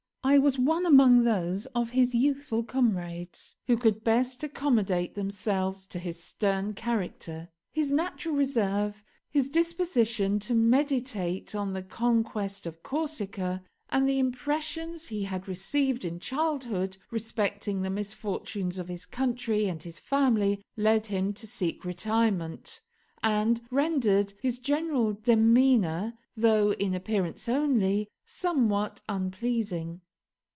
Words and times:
I 0.23 0.37
was 0.37 0.59
one 0.59 0.85
among 0.85 1.23
those 1.23 1.65
of 1.67 1.89
his 1.89 2.13
youthful 2.13 2.63
comrades 2.63 3.55
who 3.65 3.75
could 3.75 4.03
best 4.03 4.43
accommodate 4.43 5.15
themselves 5.15 5.87
to 5.87 5.99
his 5.99 6.23
stern 6.23 6.73
character. 6.75 7.49
His 7.71 7.91
natural 7.91 8.35
reserve, 8.35 9.03
his 9.31 9.49
disposition 9.49 10.37
to 10.41 10.53
meditate 10.53 11.55
on 11.55 11.73
the 11.73 11.81
conquest 11.81 12.67
of 12.67 12.83
Corsica, 12.83 13.63
and 13.89 14.07
the 14.07 14.19
impressions 14.19 15.07
he 15.07 15.23
had 15.23 15.47
received 15.47 16.05
in 16.05 16.19
childhood 16.19 16.97
respecting 17.09 17.81
the 17.81 17.89
misfortunes 17.89 18.77
of 18.77 18.89
his 18.89 19.07
country 19.07 19.65
and 19.67 19.81
his 19.81 19.97
family, 19.97 20.63
led 20.77 21.07
him 21.07 21.33
to 21.33 21.47
seek 21.47 21.83
retirement, 21.83 22.79
and 23.23 23.61
rendered 23.71 24.33
his 24.39 24.59
general 24.59 25.13
demeanour, 25.13 26.13
though 26.37 26.71
in 26.73 26.93
appearance 26.93 27.49
only, 27.49 28.07
somewhat 28.23 29.01
unpleasing. 29.09 29.99